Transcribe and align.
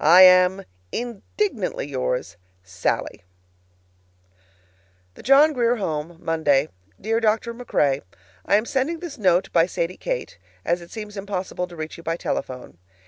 I 0.00 0.22
am, 0.22 0.64
Indignantly 0.90 1.86
yours, 1.88 2.36
SALLIE. 2.64 3.22
THE 5.14 5.22
JOHN 5.22 5.52
GRIER 5.52 5.76
HOME, 5.76 6.18
Monday. 6.20 6.70
Dear 7.00 7.20
Dr. 7.20 7.54
MacRae: 7.54 8.02
I 8.44 8.56
am 8.56 8.64
sending 8.66 8.98
this 8.98 9.16
note 9.16 9.48
by 9.52 9.66
Sadie 9.66 9.96
Kate, 9.96 10.40
as 10.64 10.80
it 10.82 10.90
seems 10.90 11.16
impossible 11.16 11.68
to 11.68 11.76
reach 11.76 11.96
you 11.96 12.02
by 12.02 12.16
telephone. 12.16 12.78